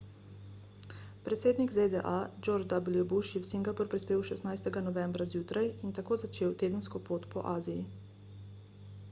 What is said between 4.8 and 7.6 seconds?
novembra zjutraj in tako začel tedensko pot po